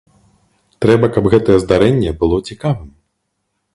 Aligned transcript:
Трэба, 0.85 1.09
каб 1.17 1.29
гэтае 1.35 1.57
здарэнне 1.65 2.11
было 2.25 2.41
цікавым. 2.51 2.89